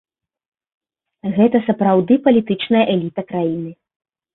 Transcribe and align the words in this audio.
Гэта 1.37 1.57
сапраўды 1.67 2.13
палітычная 2.27 2.85
эліта 2.99 3.21
краіны. 3.33 3.71